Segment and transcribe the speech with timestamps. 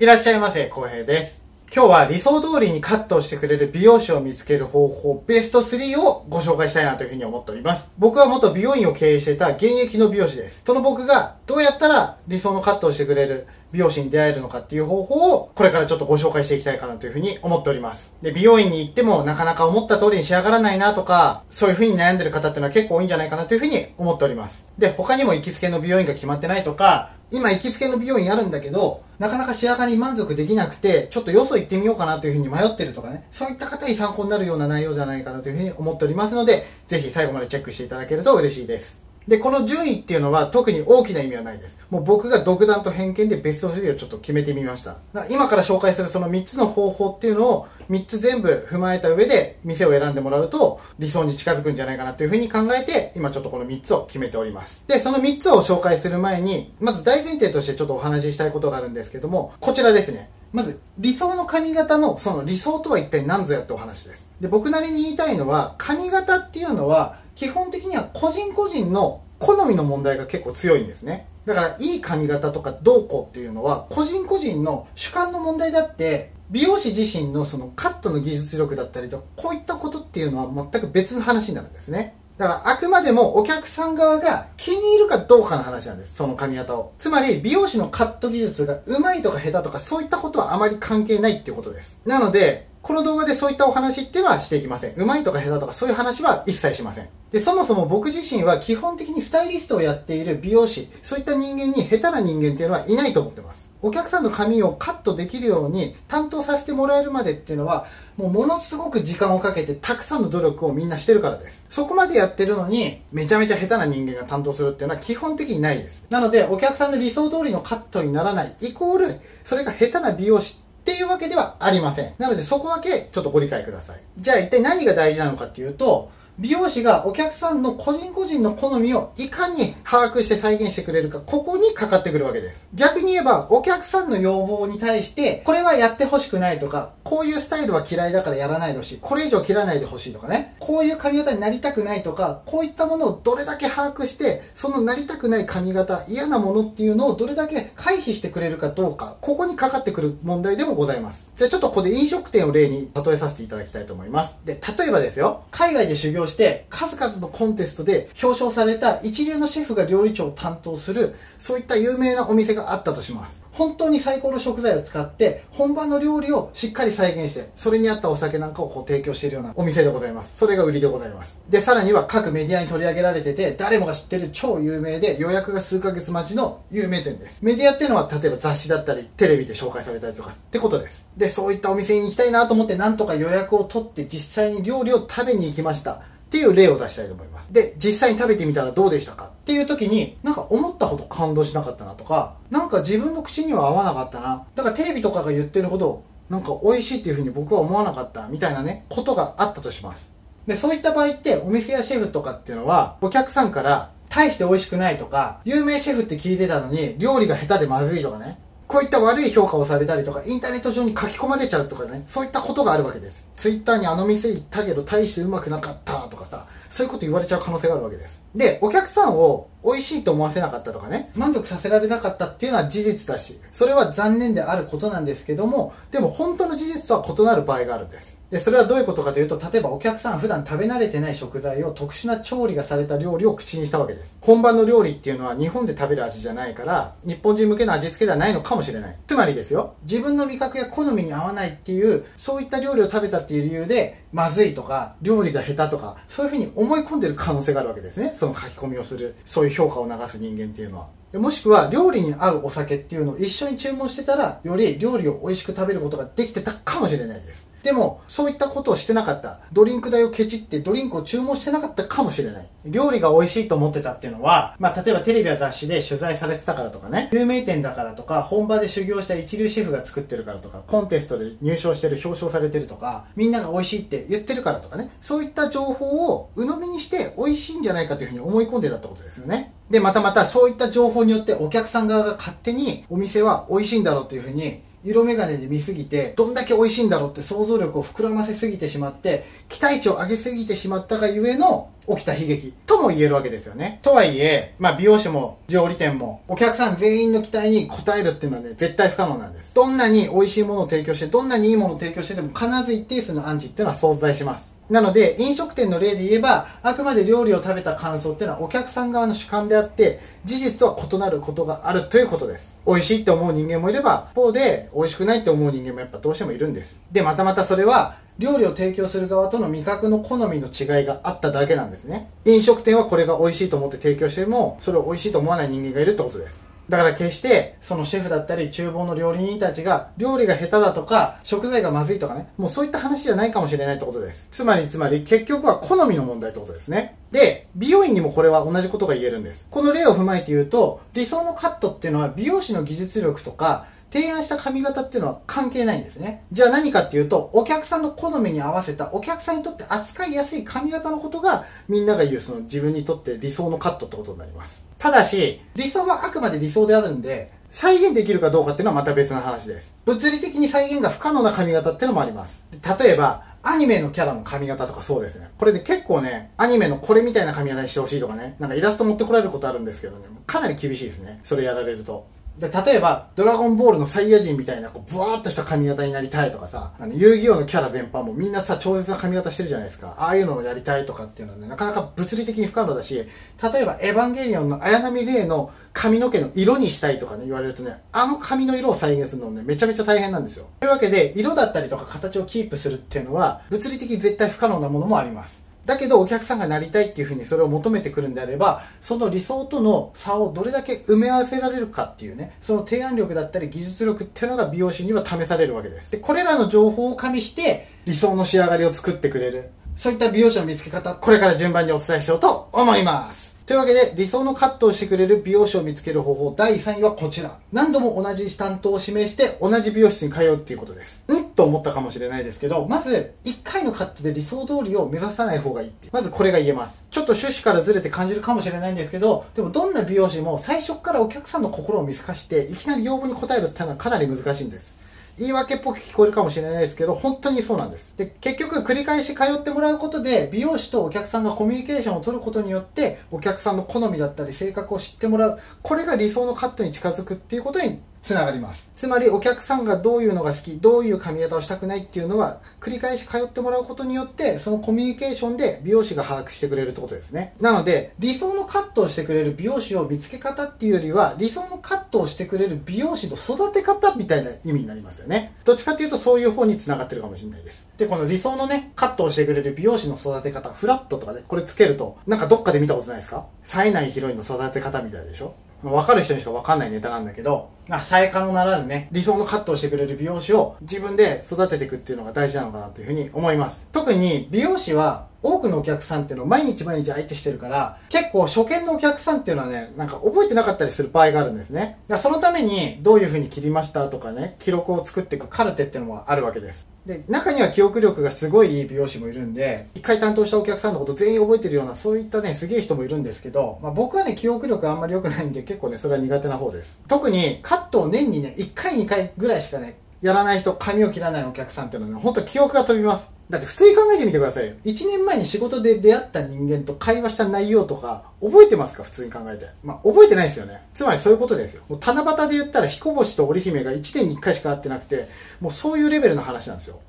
[0.00, 1.42] いらっしゃいませ、浩平です。
[1.70, 7.90] 今日は理想通りにカットをしてくれる美容師を見つける方法ベスト3をご紹介したいなというふうに思っております。
[7.98, 10.62] 僕は元美容院を経営していた現役の美容師です。
[10.64, 18.12] その僕がどうやったら理想のカットをしてくれる美容師に出会えるのかっていう方法をこれからちょっとご紹介していきたいかなというふうに思っております。
[18.22, 24.66] で、美容院に行ってもなかなか思った通りに仕上がらないなとか、そういうふうに悩んでる方っていうのは結構多いんじゃないかなというふうに思っております。
[24.78, 38.99] で、他にも行きつけの美容院が決まってないとか、今行きつけの美容院あるんだけど、なかなか仕上がり満足できなくて、ちょっとよそ行ってみようかなというふうに迷ってるとかね、そういった方に参考になるような内容じゃないかなというふうに思っておりますので、ぜひ最後までチェックしていただけると嬉しいです。
[39.30, 41.78] で、この順位っていうのは特に大きな意味はないです。
[41.88, 44.96] もう僕が独断と偏見でベスト3をちょっと決めてみました。
[45.28, 54.82] 今から紹介するその3つの方法っていうのを3つ全部踏まえた上で店を選んでもらうと理想に近づくんじゃないかなというふうに考えて今ちょっとこの3つを決めております。
[54.88, 60.28] で、その3つを紹介する前に、まず大前提としてちょっとお話ししたいことがあるんですけども、こちらですね。
[60.52, 64.28] まず、理想の髪型のその理想とは一体何ぞやってお話です。
[64.40, 71.26] で、僕なりに言いたいのは、髪型っていうのは基本的には個人個人の好みの問題が結構強いんですね。
[71.46, 82.16] だから、いい髪型とかどうこうっていうのは、個人個人の主観の問題だって、美容師自身のそのカットの技術力だったりと、こういったことっていうのは全く別の話になるんですね。
[82.40, 86.14] だから、あくまでもお客さん側が気に入るかどうかの話なんです。
[86.14, 86.94] その髪型を。
[86.98, 91.98] つまり、美容師のカット技術が上手いとか下手とか、そういったことはあまり関係ないっていうことです。
[92.06, 94.94] なので、この動画でそういったお話っていうのはしていきません。
[94.94, 97.08] 上手いとか下手とかそういう話は一切しません。
[97.30, 103.69] で、そもそも僕自身は基本的にスタイリストをやっている美容師、そういった人間に下手な人間っていうのはいないと思ってます。
[103.82, 107.86] お客さんの髪をカットできるように担当させてもらえるまでっていうのは、
[108.16, 111.64] もうものすごく時間をかけてたくさんの努力をみんなしてるからです。
[111.70, 116.04] そこまでやってるのに、めちゃめちゃ下手な人間が担当するっていうのは基本的にないです。
[116.10, 122.14] なので、お客さんの理想通りのカットにならない、イコール、それが下手な美容師っていうわけではありません。
[122.18, 124.00] なのでそこだけちょっとご理解ください。
[124.16, 132.66] じゃあ一体何が大事なのかっていうと、美容師がお客さんの個人個人の好みをいかに把握して再現してくれるか、ここにかかってくるわけです。
[132.72, 138.98] 逆に言えば、お客さんの要望に対して、これはやってほしくないとか、こういうスタイルは嫌いだからやらないでほしい。
[139.02, 140.56] これ以上切らないでほしいとかね。
[140.60, 151.30] こういう髪型になりたくないとか、こういったものをどれだけ把握して、そのなりたくない髪型、嫌なものっていうのをどれだけ回避してくれるかどうか、ここにかかってくる問題でもございます。
[151.36, 154.38] じゃあちょっとここで飲食店を例に例えさせていただきたいと思います。
[154.46, 163.40] で、例えばですよ、海外で修行して、数々のコンテストで表彰された一流のシェフが料理長を担当する、そういった有名なお店があったとします。
[163.52, 170.34] 本当に最高の食材を使って本場の料理をしっかり再現してそれに合ったお酒なんかをこう提供しているようなお店でございます。
[170.38, 171.38] それが売りでございます。
[171.48, 177.40] でさらには各メディアに取り上げられてて誰もが知ってる超有名で予約が数ヶ月待ちの有名店です。
[177.42, 181.06] メディアっていうのは例えば雑誌だったりテレビで紹介されたりとかってことです。
[181.16, 186.00] でそういったお店に行きたいなと思ってなんとか予約を取って実際に料理を食べに行きました。
[186.30, 187.52] っていう例を出したいと思います。
[187.52, 194.46] で、実際に食べてみたらどうでしたかっていう時に、なんか思ったほど感動しなかったなとか、なんか自分の口には合わなかったな。
[194.54, 200.12] だからテレビとかが言ってるほど、なんか美味しいっていうふうに僕は思わなかったみたいなね、ことがあったとします。
[200.46, 208.38] で、そういった場合って、お店やシェフとかっていうのは、お客さんから、大して美味しくないとか、有名シェフって聞いてたのに、料理が下手でまずいとかね、
[208.70, 213.26] こういった悪い評価をされたりとか、インターネット上に書き込まれちゃうとかね、そういったことがあるわけです。
[213.34, 218.22] ツイッターにあの店行ったけど大してうまくなかったとかさ、そういうこと言われちゃう可能性があるわけです。
[218.32, 228.19] で、お客さんを美味しいと思わせなかったとかね、満足させられなかったっていうのは事実だし、それは残念であることなんですけども、でも本当の事実とは異なる場合があるんです。
[228.30, 234.16] で、それはどういうことかというと、例えばお客さん普段食べ慣れてない食材を特殊な調理がされた料理を口にしたわけです。
[234.20, 238.96] 本場の料理っていうのは日本で食べる味じゃないから、日本人向けの味付けではないのかもしれない。
[239.06, 248.14] つまりですよ、自分の味覚や好みに合わないっていう、そういった料理を食べたっていう理由で、まずいとか、料理が下手とか、そういうふうに思い込んでる可能性があるわけですね。
[248.18, 251.00] その書き込みをする、そういう評価を流す人間っていうのは。
[251.14, 259.40] もしくは料理に合うお酒っていうのを一緒に注文してたらより料理を美味しく食べることができてたかもしれないですでもそういったことをしてなかった。
[259.52, 262.46] ドリンク代をケチってドリンクを注文してなかったかもしれない。
[262.64, 267.08] 料理が美味しいと思ってたっていうのは、まあ、例えばテレビや雑誌で取材されてたからとかね。
[267.12, 274.90] 有名店だからとか本場で修行した一流シェフが作ってるからとかコンテストで入賞してる表彰されてるとかみんなが美味しいって言ってるからとかね。
[275.00, 279.52] そういった情報を鵜呑みにして美味しいんじゃないかというふうに思い込んでたってことですよね。
[279.70, 293.80] で、またまたそういった情報によってお客さん側が勝手にお店は美味しいんだろうというふうに色眼鏡で見すぎてどんだけ美味しいんだろうって想像力を膨らませすぎてしまって期待値を上げすぎてしまったがゆえの起きた悲劇とも言えるわけですよね。
[293.82, 299.54] とはいえ、まあ、美容師も料理店もお客さん全員の期待に応えるっていうのはね絶対不可能なんです。
[299.54, 304.59] どんなに美味しいものを提供してどんなにいいものを提供してでも必ず一定数のアンチっていうのは存在します。
[304.70, 312.46] なので、飲食店の例で言えば、あくまで料理を食べた感想っていうのはお客さん側の主観であって、事実とは異なることがあるということです。
[312.66, 316.80] 美味しいって思う人間もいれば、一方で美味しくないって思う人間もやっぱどうしてもいるんです。
[316.92, 322.10] で、またまたそれは、料理を提供する側との味覚の好みの違いがあっただけなんですね。
[322.26, 326.49] 飲食店はこれが美味しいと思って提供しても、それを美味しいと思わない人間がいるってことです。
[326.70, 334.28] だから決してそのシェフだったり厨房の料理人たちが料理が下手だとか食材がまずいとかねもうそういった話じゃないかもしれないってことです。
[334.30, 336.96] つまりつまり結局は好みの問題ってことですね。
[337.10, 339.46] で美容院にもこれは同じことが言えるんです。
[339.50, 346.24] この例を踏まえて言うと理想のカットっていうのは美容師の技術力とか提案した髪型っていうのは関係ないんですね。
[346.32, 354.64] じゃあ何かっていうと、お客さんの好みに合わせた、お客さんにとって扱いやすい髪型のことが、みんなが言うその自分にとって理想のカットってことになります。
[354.78, 359.74] ただし、理想はあくまで理想であるんで、再現できるかどうかっていうのはまた別の話です。
[359.84, 362.46] 物理的に再現が不可能な髪型っていうのもあります。
[362.80, 365.30] 例えば、アニメのキャラの髪型とかそうですね。
[365.38, 371.20] これで結構ね、アニメのこれみたいな髪型にしてほしいとかね、なんかイラスト持ってこられることあるんですけどね、かなり厳しいですね。
[371.24, 372.06] それやられると。
[372.38, 379.94] で、例えば、ドラゴンボールのサイヤ人みたいな、こう、ブワーっとした髪型になりたいとかさ、あの、遊戯王のキャラ全般もみんなさ、超絶な髪型してるじゃないですか。
[379.98, 390.46] ああいうのをやりたいとかっていうのはね、なかなか物理的に不可能だし、例えば、エヴァンゲリオンの綾波レイの髪の毛の色にしたいとかね、言われるとね、あの髪の色を再現するのね、めちゃめちゃ大変なんですよ。
[390.60, 395.49] というわけで、色だったりとか形をキープするっていうのは、物理的に絶対不可能なものもあります。
[395.66, 405.92] だけどお客さんがなりたいっていうふうにそれを求めてくるんであればその理想との差をどれだけ埋め合わせられるかっていうねその提案力だったり技術力っていうのが美容師には試されるわけです。
[405.92, 409.50] でこれらの情報を加味して理想の仕上がりを作ってくれる。
[409.76, 413.29] そういった美容師の見つけ方これから順番にお伝えしようと思います。
[413.50, 417.40] というわけで、理想のカットをしてくれる美容師を見つける方法第3位はこちら。
[417.50, 421.02] 何度も同じ担当を指名して同じ美容室に通うっていうことです。
[421.12, 426.80] んと思ったかもしれないですけど、まず、1回のカットで理想通りを目指さない方がいいってまずこれが言えます。
[426.92, 434.79] ちょっと趣旨からずれて感じるかもしれないんですけど、でもどんな美容師も最初からお客さんの心を見透かして、いきなり要望に応えるっていうのはかなり難しいんです。
[435.20, 437.94] 言い訳っぽく聞こえるかもしれないですけど、本当にそうなんです。
[437.98, 445.38] で、結局繰り返し通ってもらうことで、美容師とお客さんがコミュニケーションを取ることによって、お客さんの好みだったり性格を知ってもらう。
[445.62, 448.72] これが理想のカットに近づくっていうことにつながります。
[448.76, 457.34] つまりお客さんがどういうのが好き、どういう髪型をしたくないっていうのは、繰り返し通ってもらうことによって、そのコミュニケーションで美容師が把握してくれるってことですね。
[457.40, 465.34] なので、理想のカットをしてくれる美容師を見つけ方っていうよりは、理想のカットをしてくれる美容師の育て方みたいな意味になりますよね。
[465.44, 467.68] どっちかっていうとそういう方につながってるかもしれないです。
[467.76, 473.26] で、この理想のね、カットをしてくれる美容師の育て方、フラットとかね、これつけると、なんかどっかで見たことないですか？
[473.44, 475.34] 冴えないヒロインの育て方みたいでしょ？
[475.62, 483.68] 分かる人にしか分かんないネタなんだけど、まあ、さえかのならぬね、理想のカットをしてくれる美容師を自分で育てていくっていうのが大事なのかなというふうに思います。
[483.72, 491.78] 特に美容師は多くのお客さんっていうのを毎日毎日相手してるから、結構初見のお客さんっていうのはね、なんか覚えてなかったりする場合があるんですね。
[491.88, 496.66] だからそのためにどういう風に切りましたとかね、記録を作っていくカルテっていうのもあるわけです。
[496.86, 506.82] で、中には記憶力がすごいいい美容師もいるんで、一回担当したお客さんのこと全員覚えてるような、そういったね、すげえ人もいるんですけど、まあ僕はね、記憶力あんまり良くないんで、結構ね、それは苦手な方です。
[506.88, 513.19] 特にカットを年にね、1回2回ぐらいしかね、やらない人、髪を切らないお客さんっていうのはね、ほんと記憶が飛びます。
[513.30, 514.54] だって普通に考えてみてくださいよ。
[514.64, 518.82] 1年前に仕事で出会った人間と会話した内容とか、覚えてますか？
[518.82, 519.46] 普通に考えて。
[519.62, 520.60] まあ、覚えてないですよね。
[520.74, 521.62] つまりそういうことですよ。
[521.68, 525.08] もう七夕で言ったら彦星と織姫が1年に1回しか会ってなくて、
[525.40, 526.80] もうそういうレベルの話なんですよ。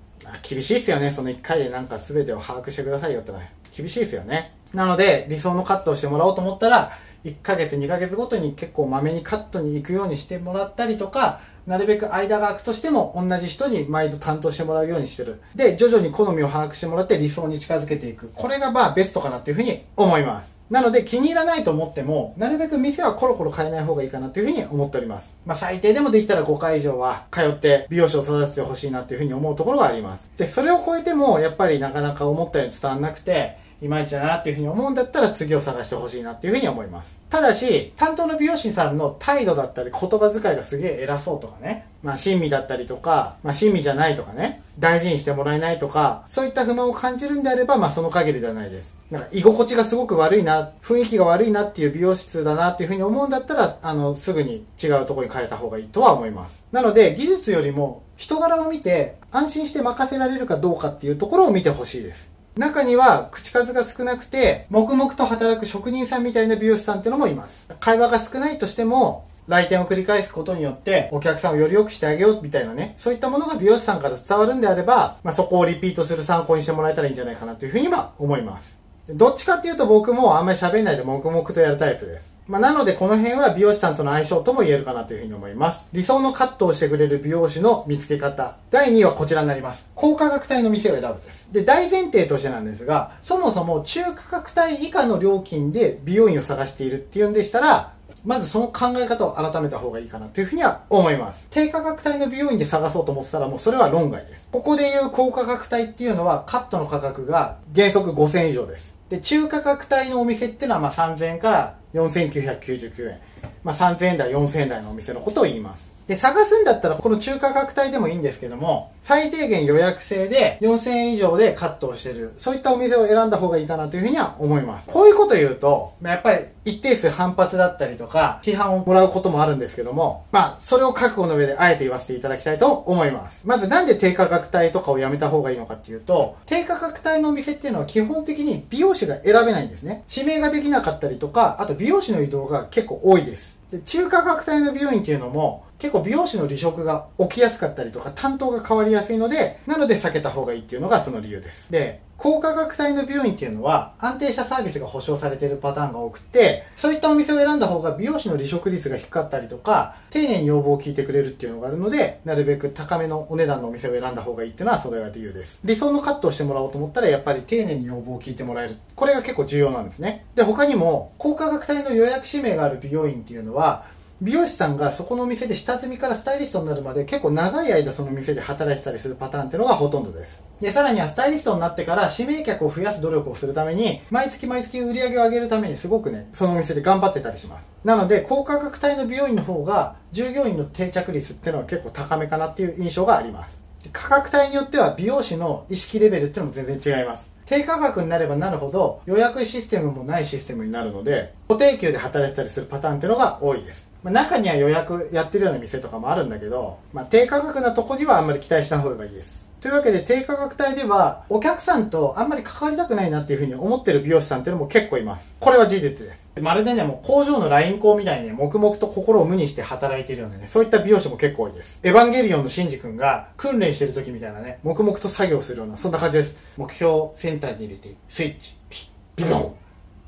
[0.42, 1.12] 厳しいですよね。
[1.12, 3.54] その1回でなんか全てを把握してくださいよってね。
[3.76, 4.54] 厳しいですよね。
[4.74, 25.36] なので、理想のカットをしてもらおうと思ったら、1ヶ月2ヶ月ごとに結構まめにカットに行くようにしてもらったりとかなるべく間が空くとしても同じ人に毎度担当してもらうようにしてるで徐々に好みを把握してもらって理想に近づけていくこれがまあベストかなっていうふうに思いますなので気に入らないと思っても、なるべく店はコロコロ変えない方がいいかなというふうに思っております。
[25.46, 30.32] まあ最低でもできたら5回以上は通って美容師を育ててほしいなというふうに思うところはあります。
[30.38, 37.18] で、それを超えてもやっぱりなかなか思ったように伝わんなくて、いまいちだなっていうふうに思うんだったら次を探してほしいなっていうふうに思います。
[37.30, 48.94] ただし、担当の美容師さんの態度だったり言葉遣いがすげえ偉そうとかね、まあ親身だったりとか、まあ親身じゃないとかね、大事にしてもらえないとか、そういった不満を感じるんであれば、まあその限りではないです。
[49.10, 56.62] なんか居心地がすごく悪いな、雰囲気が悪いなっていう美容室だなっていうふうに思うんだったら、あの、すぐに違うところに変えた方がいいとは思います。
[56.72, 62.31] なので、技術よりも人柄を見て安心して任せられるかどうかっていうところを見てほしいです。
[62.58, 67.70] 中には口数が少なくて黙々と働く職人さんみたいな美容師さんってのもいます。
[67.80, 78.78] 会話が少ないとしても来店を繰り返すことによってお客さんをより良くしてあげようみたいなねそういったものが美容師さんから伝わるんであれば、まあ、そこをリピートする参考にしてもらえたらいいんじゃないかなというふうには思います。
[79.10, 82.31] どっちかっていうと僕もあんまり喋んないで黙々とやるタイプです。
[82.48, 85.90] まあ、なのでこの辺は美容師さんとの相性とも言えるかなというふうに思います。
[85.94, 88.58] 理想のカットをしてくれる美容師の見つけ方。
[88.72, 89.90] 第2位はこちらになります。
[89.96, 91.48] 高価格帯の店を選ぶです。
[91.52, 97.94] で、大前提としてなんですが、そもそも中価格帯以下の料金で美容院を探しているっていうんでしたら、
[98.26, 101.48] まずその考え方を改めた方がいいかなというふうには思います。
[101.50, 104.48] 低価格帯の美容院で探そうと思ってたらもうそれは論外です。
[104.52, 108.98] ここでいう高価格帯っていうのはカットの価格が原則5000以上です。
[109.10, 113.20] で、中価格帯のお店っていうのはまあ3000円から4999円。
[113.64, 115.91] まあ、3000円台、4000円台のお店のことを言います。
[116.12, 124.90] で、探すんだったらこの中価格帯でもいいんですけども、最低限予約制で4000円以上でカットをしてる、そういったお店を選んだ方がいいかなというふうには思います。
[124.90, 133.44] こういうこと言うとま、やっぱり一定数反発だったりとか、批判をもらうこともあるんですけども、まあ、それを覚悟の上であえて言わせていただきたいと思います。
[133.46, 140.04] まずなんで低価格帯とかをやめた方がいいのかっていうと、低価格帯のお店っていうのは基本的に美容師が選べないんですね。
[140.14, 143.62] 指名ができなかったりとか、あと美容師の移動が結構多いです。
[143.72, 151.72] で中価格帯の美容院っていうのも結構美容師の離職が起きやすかったりとか担当が変わりやすいのでなので避けた方がいいっていうのがその理由です。
[151.72, 165.62] で高価格帯の美容院っていうのは安定したサービスが保証されているパターンが多くてそういったお店を選んだ方が美容師の離職率が低かったりとか丁寧に要望を聞いてくれるっていうのがあるのでなるべく高めのお値段のお店を選んだ方がいいっていうのはそれが理由です。
[165.66, 168.76] 理想のカットをしてもらおうと思ったらやっぱり丁寧に要望を聞いてもらえる。
[168.96, 170.28] これが結構重要なんですね。
[170.36, 173.86] で他にも高価格帯の予約指名がある美容院っていうのは
[174.22, 180.44] 美容師さんがそこのお店で下積みからスタイリストになるまで結構長い間その店で働いてたりするパターンっていうのがほとんどです。
[180.62, 187.68] でさらにはスタイリストになってから指名客を増やす努力をするために毎月毎月売り上げを上げるためにすごくねそのお店で頑張ってたりします。
[187.84, 193.58] なので高価格帯の美容院の方が従業員の定着率っていうのは結構高めかなっていう印象があります。
[193.92, 197.34] 価格帯によっては美容師の意識レベルっていうのも全然違います。
[197.48, 203.91] 低価格になればなるほど予約システムもないシステムになるので固定給で働いてたりするパターンっていうのが多いです。
[204.04, 209.50] まあ、中には予約やってるような店とかもあるんだけど、まあ、低価格なとこにはあんまり期待した方がいいです。
[209.62, 215.36] というわけで低価格帯ではお客さんとあんまり関わりたくないなっていうふうに思ってる美容師さんっていうのも結構います。
[215.40, 216.22] これは事実です。
[216.42, 221.80] まるでね、もう工場のライン工みたいにね、黙々と心を無にして働いているようなね、そういった美容師も結構多いです。
[221.84, 226.36] エヴァンゲリオンのシンジ君が訓練してる時みたいなね、黙々と作業するような、そんな感じです。
[226.58, 228.78] 目標センターに入れて、スイッチ、ピ
[229.18, 229.56] ッ、ビヨン。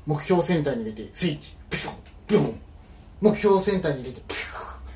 [0.06, 1.94] 目標センターに入れて、スイッチ、ピヨン、
[2.26, 2.60] ビヨン。
[3.24, 4.44] 目標センターに入れて、ピュー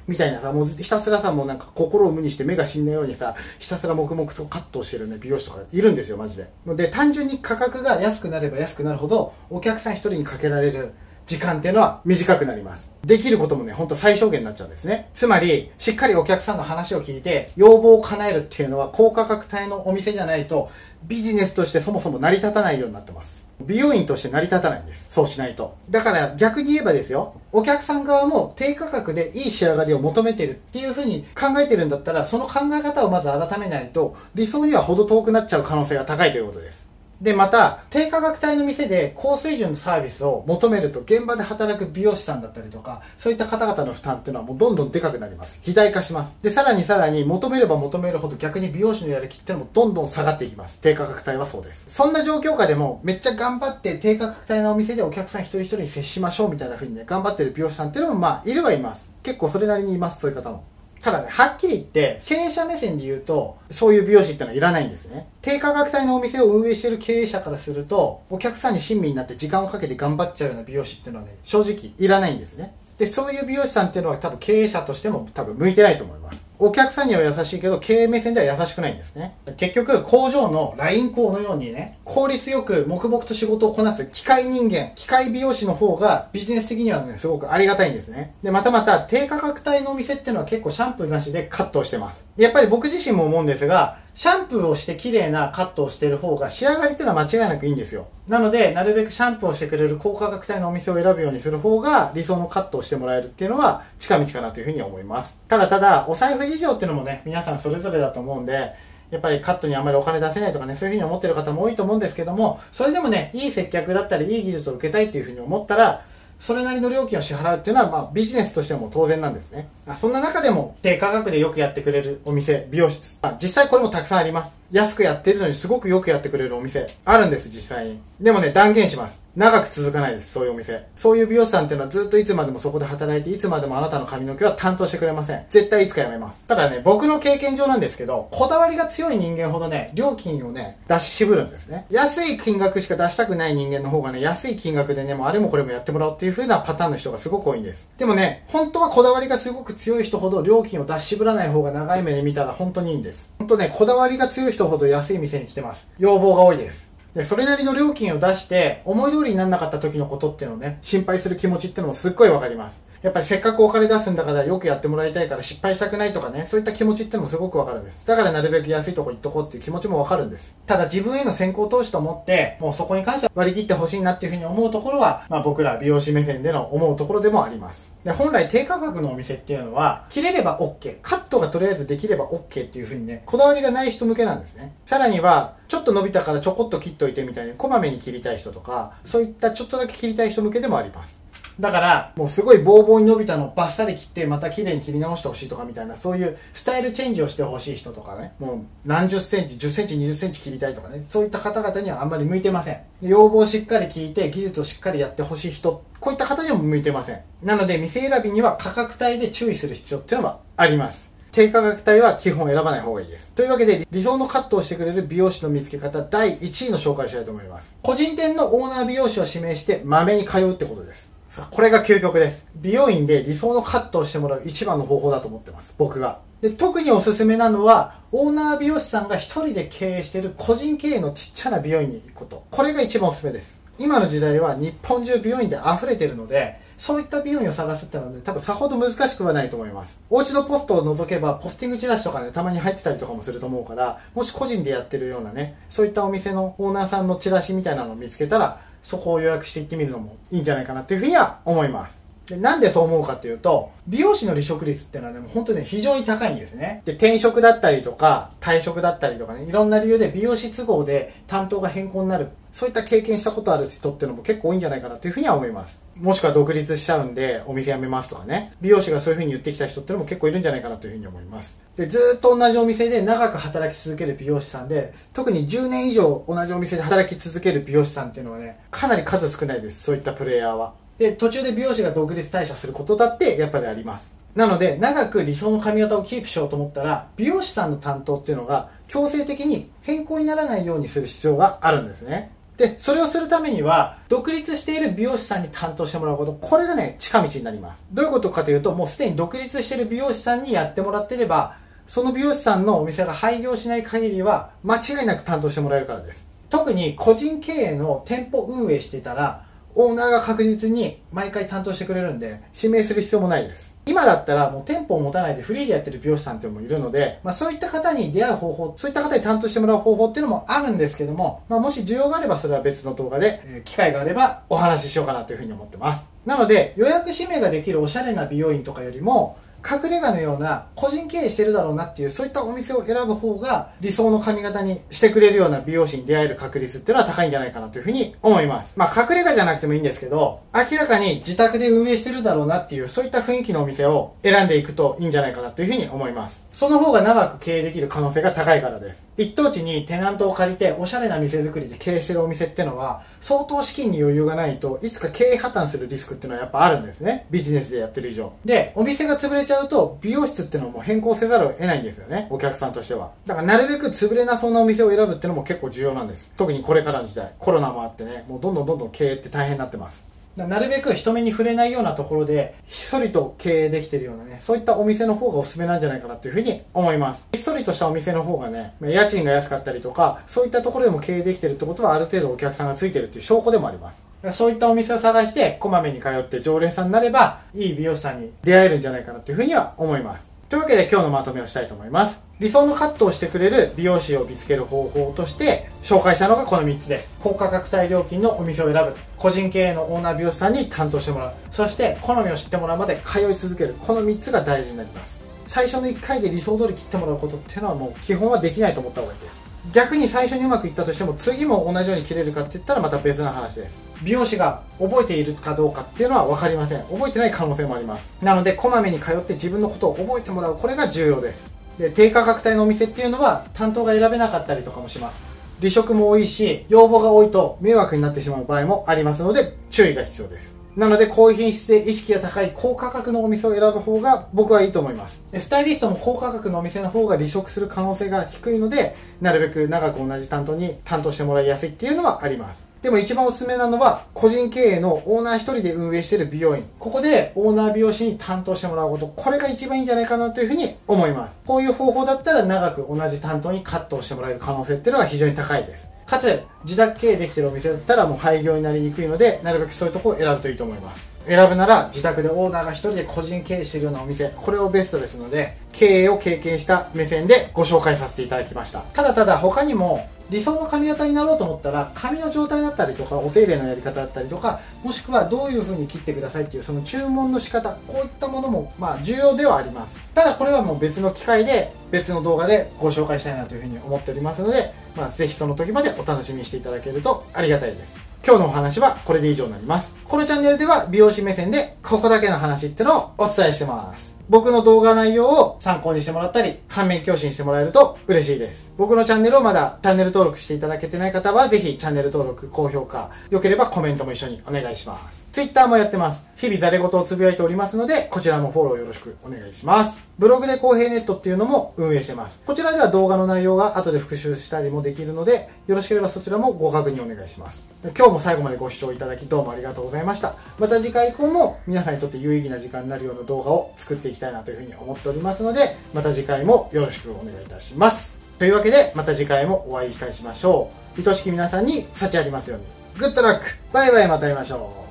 [0.06, 6.50] みたいなさ、もうひたすらさ、もうなんか心を無にして目が死んだようにさ、ひたすら黙々とカットしてるね、美容師とかいるんですよ、マジで。
[6.66, 10.92] で、単純に価格が安くなれば安くなるほど、お客さん一人にかけられる
[11.26, 12.90] 時間っていうのは短くなります。
[13.02, 15.08] できることもね、ほんと最小限になっちゃうんですね。
[15.14, 20.70] つまり、しっかりお客さんの話を聞いて、要望を叶えるっていうのは高価格帯のお店じゃないと、
[21.04, 23.48] ビジネスとしてそもそも成り立たないようになってます。
[23.61, 25.12] 美容院として成り立たないんです。
[25.12, 25.77] そうしないと。
[25.91, 36.77] だから逆に言えばですよ、お客さん側も低価格でいい仕上がりを求めてるっていうふうに考えてるんだったら、その考え方をまず改めないと、理想には程遠くなっちゃう可能性が高いということです。
[37.20, 45.56] で、また、低価格帯の店で高水準のサービスを求めると、現場で働く美容師さんだったりとか、そういった方々の負担っていうのはもうどんどんでかくなります。
[45.56, 46.37] 肥大化します。
[46.42, 50.78] で、さらにさらに求めれば求めるほど逆に美容師のやる気っていうのもどんどん下がっていきます。
[50.80, 51.87] 低価格帯はそうです。
[51.88, 59.10] そんな状況下でも、めっちゃ頑張って低価格帯のお店でお客さん一人一人に接しましょうみたいな風にね、頑張ってる美容師さんっていうのもまあ、いるはいます。
[59.25, 60.62] 結構それなりにいます、そういう方も。
[61.02, 65.28] ただね、はっきり言って、経営者目線で言うと、そういう美容師ってのはいらないんですね。
[65.43, 72.75] 低価格帯のお店を運営している経営者からすると、お客さんに親身になって時間をかけて頑張っちゃうような美容師っていうのはね、正直いらないんですね。
[72.99, 76.48] で、そういう美容師さんっていうのは多分経営者としても多分向いてないと思います。
[76.61, 79.37] お客さんには優しいけど、経営目線では優しくないんですね。
[79.57, 88.35] 結局、工場のライン工のようにね、効率よく黙々と仕事をこなす機械人間、機械美容師の方がビジネス的にはね、すごくありがたいんですね。
[88.43, 92.25] で、またまた、低価格帯のお店っていうのは結構シャンプーなしでカットをしてます。
[92.37, 98.09] やっぱり僕自身も思うんですが、シャンプーをして綺麗なカットをしてる方が仕上がりっていうのは間違いなくいいんですよ。
[98.28, 105.38] なので、なるべくシャンプーをしてくれる高価格帯のお店を選ぶようにする方が理想のカットをしてもらえるっていうのは近道かなというふうに思います。
[105.49, 108.73] ただただ、お財布事情っていうのもね、皆さんそれぞれだと思うんで、
[109.11, 116.04] やっぱりカットにあまりお金出せないとかね、そういうふうに思ってる方も多いと思うんですけども、それでもね、いい接客だったり、いい技術を受けたいっていうふうに思ったら、
[116.38, 119.68] それなりの料金を支払うっていうのは、まあ、ビジネスとしても当然なんですね。
[119.97, 123.18] そんな中でも、低価格でよくやってくれるお店、美容室。
[123.40, 124.59] 実際これもたくさんあります。
[124.71, 128.00] 安くやってるのにすごくよくやってくれるお店、あるんです、実際に。
[128.21, 129.18] でもね、断言します。
[129.35, 130.85] 長く続かないです、そういうお店。
[130.97, 135.45] そういう美容師さんっていうのはずっといつまでもそこで働いて、いつまでもあなたの髪の毛は担当してくれません。
[135.49, 136.45] 絶対いつか辞めます。
[136.47, 141.87] ただね、僕の経験上なんですけど、こだわりが強い人間ほどね、料金をね、出し渋るんですね。
[141.88, 147.87] 安い金額しか出したくない人間の方がね、安い金額でね、もうあれもこれもやってもらおうっていう風なパターンの人がすごく多いんです。
[147.97, 153.30] でもね、本当はこだわりがすごく強い人ほど料金を出し渋らない方が長い目で見たら本当にいいんです。
[153.38, 155.88] 本当ね、こだわりが強い人ほど安い店に来てます。
[155.99, 156.87] 要望が多いです。
[157.14, 162.82] で、それなりの料金を出して、思い通りにならなかった時のことっていうのをね、心配する気持ちっていうのもすっごいわかります。
[163.02, 168.07] やっぱりせっかくお金出すんだからよくやってもらいたいから失敗したくないとかね、そういった気持ちってのもすごくわかるんです。
[168.07, 170.57] だからなるべく安いとこ行っとこうっていう気持ちもわかるんです。
[170.67, 177.93] ただ自分への先行投資と思って、もうそこに関しては割り切ってほしいなっていうふうに思うところは、まあ僕ら美容師目線での思うところでもあります。
[178.05, 184.73] で、本来低価格のお店っていうのは、切れれば OK、カットがとりあえずできれば OK っていう風にね、こだわりがない人向けなんですね。
[184.87, 191.17] さらには、ちょっと伸びたからちょこっと切っといてみたいに、こまめに切りたい人とか、そういったちょっとだけ切りたい人向けでもあります。
[191.61, 202.81] だから、もうすごいボーボーに伸びたのをバッサリ切って、また綺麗に切り直してほしいとかみたいな、そういうスタイルチェンジをしてほしい人とかね、もう何十センチ、10センチ、20センチ切りたいとかね、そういった方々にはあんまり向いてません。
[203.03, 207.21] 要望をしっかり聞いて、技術をしっかりやってほしい人、こういった方にも向いてません。
[207.43, 211.19] なので、店選びには価格帯で注意する必要っていうのはあります。
[211.33, 213.31] 低価格帯は基本選ばない方がいいです。
[213.33, 217.77] というわけで、理想のカットをしてくれる美容師の見つけ方第1位の紹介をしたいと思います。
[217.83, 221.08] 個人店のオーナー美容師を指名して、まめに通うってことです。
[221.38, 222.47] さ、これが究極です。
[222.57, 225.73] 美容院で理想のカットをしてもらう一番の方法だと思ってます。
[225.78, 226.18] 僕が。
[226.40, 232.45] で、特におすすめなのは、オーナー美容師さんが一人で経営している個人経営のちっちゃな美容院に行くこと。
[232.50, 233.59] これが一番おすすめです。
[233.78, 239.99] 今の時代は日本中美容院で溢れてるので、そういった美容院を探すってのはね、多分さほど難しくはないと思います。
[240.11, 251.99] お家のポストを除けば、ポスティングチラシとかね、たまに入ってたりとかもすると思うから、もし個人でやってるようなね、そういったお店のオーナーさんのチラシみたいなのを見つけたら、そこを予約していってみるのもいいんじゃないかなっていうふうには思います。
[252.28, 256.82] でなんでそう思うかっていうと、美容師の離職率っていうのはで、も本当に、非常に高いんですね。
[256.85, 262.29] で、転職だったりとか、退職だったりとかね、いろんな理由で美容師都合で担当が変更になる。
[262.52, 265.80] そういった経験したことある人っていうのも結構多いんじゃないかなというふうには思います。
[265.96, 268.50] もしくは独立しちゃうんで、お店辞めますとかね。
[268.61, 271.61] 美容師がそういうふうに言ってきた人ってのも結構いるんじゃないかなというふうに思います。
[271.76, 279.84] で、ずっと同じお店で長く働き続ける美容師さんで、特に10年以上同じお店で働き続ける美容師さんっていうのはね、かなり数少ないです。
[279.84, 280.74] そういったプレイヤーは。
[280.98, 284.18] で、途中で美容師が独立退社することだってやっぱりあります。
[284.34, 292.30] なので、長く理想の髪型をキープしようと思ったら、美容師さんの担当っていうのが強制的に変更にならないようにする必要があるんですね。
[292.59, 297.87] で、それをするためには、独立している美容師さんに担当してもらうこと、これがね、近道になります。
[297.92, 301.55] どういうことかというと、もうすでに独立している美容師さんにやってもらってれば、
[301.87, 306.27] その美容師さんのお店が廃業しない限りは、間違いなく担当してもらえるからです。
[306.51, 309.44] 特に個人経営の店舗運営していたら、
[309.77, 313.78] オーナーが確実に毎回担当してくれるんで、指名する必要もないです。
[313.88, 326.05] 今だったらもう店舗を持たないでフリーでやってる美容師さんっていうのもいるので、まあそういった方に出会う方法、そういった方に担当してもらう方法っていうのもあるんですけども、まあもし需要があればそれは別の動画で、えー、機会があればお話ししようかなというふうに思ってます。
[326.27, 338.75] なので予約指名ができるおしゃれな美容院とかよりも、隠れ家のような個人経営してるだろうなっていうそういったお店を選ぶ方が理想の髪型にしてくれるような美容師に出会える確率っていうのは高いんじゃないかなというふうに思います。
[338.77, 346.42] まあ隠れ家じゃなくてもいいんですけど、明らかに自宅で運営してるだろうなっていうそういった雰囲気のお店を選んでいくといいんじゃないかなというふうに思います。
[346.53, 349.07] その方が長く経営できる可能性が高いからです。
[349.16, 357.27] 一等地にテナントを借りておしゃれな店作りで経営してるお店ってのは相当資金に余裕がないといつか経営破綻するリスクっていうのはやっぱあるんですね。
[357.31, 358.33] ビジネスでやってる以上。
[358.44, 362.28] で、お店が潰れちゃうと美容室っていうのも変更せざるを得ないんですよね。
[362.30, 363.11] お客さんとしては。
[363.26, 366.32] だからなるべく潰れなそうなお店を選ぶっていうのも結構重要なんです。
[366.37, 367.32] 特にこれからの時代。
[367.38, 370.04] コロナもあってね、もうどんどんどんどん経営って大変になってます。
[370.37, 377.26] なるべく人目に触れないようなところで、ひっそりと経営できてるようなね、そういったお店の方がおすすめなんじゃないかなというふうに思います。
[377.32, 384.06] ひっそりとしたお店の方がね、家賃が安かったりとか、そういったところでも経営できてるってことはある程度お客さんがついてるっていう証拠でもあります。
[384.33, 390.28] そういったお店を探して、こまめに通って常連さんになれば、いい美容師さんに出会えるんじゃないかなというふうには思います。
[390.48, 392.22] というわけで今日のまとめをしたいと思います。
[392.40, 397.14] 理想のカットをしてくれる美容師を見つける方法として紹介したのがこの3つです。
[397.20, 398.96] 高価格帯料金のお店を選ぶ。
[399.18, 401.33] 個人経営のオーナー美容師さんに担当してもらう。
[401.50, 403.74] そして好みを知ってもらうまで通い続ける。
[403.74, 405.22] この3つが大事になります。
[405.46, 409.47] 最初の1回で理想通り切ってもらうことっていうのはもう基本はできないと思った方がいいです。
[409.73, 413.85] 逆に最初にうまくいったとしても次も同じように切れるかって言ったらまた別な話です。
[414.03, 416.83] 美容師が覚えているかどうかっていうのは分かりません。
[416.85, 418.12] 覚えてない可能性もあります。
[418.23, 420.57] なのでこまめに通って自分のことを覚えてもらう。
[420.57, 421.55] これが重要です。
[421.79, 425.25] で低価格帯のお店っていうのは担当が選べなかったりとかもします。
[425.61, 430.58] 離職も多いし要望が多いと迷惑になってしまう場合もありますので注意が必要です。
[430.79, 446.64] なので高品質で意識が高い高価格のお店を選ぶ方が僕はいいと思いますスタイリストも高価格のお店の方が離職する可能性が低いのでなるべく長く同じ担当に担当してもらいやすいっていうのはありますでも一番おすすめなのは、個人経営のオーナー一人で運営している美容院。
[446.79, 449.09] ここでオーナー美容師に担当してもらうこと。
[449.09, 451.37] これが一番いいんじゃないかなというふうに思います。
[451.45, 455.88] こういう方法だったら長く同じ担当にカットをしてもらえる可能性っていうのは非常に高いです。
[456.09, 461.17] かつ、自宅経営できてるお店だったらもう廃業になりにくいので、なるべくそういうとこを選ぶといいと思います。
[461.29, 468.81] 選ぶなら自宅でオーナーが一人で個人経営しているようなお店、これをベストですので、経営を経験した目線でご紹介させていただきました。
[468.81, 498.70] ただただ他にも理想の髪型になろうと思ったら髪の状態だったりとかお手入れのやり方だったりとかもしくはどういう風に切ってくださいっていうその注文の仕方こういったものもまあ重要ではありますただこれはもう別の機会で別の動画でご紹介したいなという風に思っておりますので、まあ、ぜひその時までお楽しみにしていただけるとありがたいです今日のお話はこれで以上になりますこのチャンネルでは美容師目線でここだけの話ってのをお伝えしてます僕の動画内容を参考にしてもらったり、反面教師にしてもらえると嬉しいです。
[498.76, 505.28] 僕のチャンネルをまだチャンネル登録していただけてない方は、ぜひチャンネル登録、高評価、良ければコメントも一緒にお願いします。
[505.38, 506.27] Twitter もやってます。
[506.37, 510.03] 日々ザレ言をつぶやいておりますので、こちらもフォローよろしくお願いします。
[510.18, 512.42] ブログで公平ネットっていうのも運営してます。
[512.44, 517.64] こちらでは動画の内容が後で復習したりもできるので、よろしければそちらもご確認お願いします。
[517.96, 520.35] 今日も最後までご視聴いただきどうもありがとうございました。
[520.59, 528.18] また次回以降も皆さんにとって有意義な時間になるような動画を作っていきたいなというふうに思っておりますので、また次回もよろしくお願いいたします。
[528.40, 531.09] というわけで、また次回もお会いいたしましょう。
[531.09, 532.64] 愛しき皆さんに幸ありますように。
[532.98, 534.88] グッドラックバイバイまた会いましょう